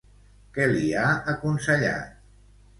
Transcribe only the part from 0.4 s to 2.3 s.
Què li ha aconsellat?